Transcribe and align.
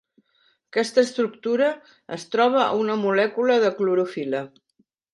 Aquesta 0.71 1.03
estructura 1.07 1.69
es 2.19 2.27
troba 2.37 2.65
a 2.65 2.73
una 2.81 2.99
molècula 3.05 3.63
de 3.67 3.75
clorofil·la. 3.81 4.47